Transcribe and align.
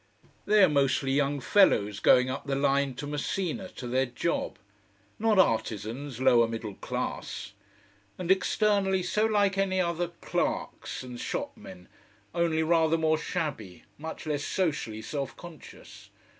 They 0.47 0.63
are 0.63 0.67
mostly 0.67 1.11
young 1.11 1.39
fellows 1.39 1.99
going 1.99 2.27
up 2.27 2.47
the 2.47 2.55
line 2.55 2.95
to 2.95 3.05
Messina 3.05 3.69
to 3.75 3.85
their 3.85 4.07
job: 4.07 4.57
not 5.19 5.37
artizans, 5.37 6.19
lower 6.19 6.47
middle 6.47 6.73
class. 6.73 7.53
And 8.17 8.31
externally, 8.31 9.03
so 9.03 9.27
like 9.27 9.59
any 9.59 9.79
other 9.79 10.07
clerks 10.07 11.03
and 11.03 11.19
shop 11.19 11.55
men, 11.55 11.87
only 12.33 12.63
rather 12.63 12.97
more 12.97 13.19
shabby, 13.19 13.83
much 13.99 14.25
less 14.25 14.43
socially 14.43 15.03
self 15.03 15.37
conscious. 15.37 16.09